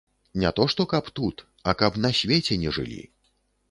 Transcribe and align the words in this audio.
Не 0.43 0.51
то 0.59 0.65
што 0.75 0.85
каб 0.95 1.11
тут, 1.21 1.45
а 1.69 1.77
каб 1.85 2.03
на 2.09 2.15
свеце 2.23 2.63
не 2.67 2.77
жылі. 2.81 3.03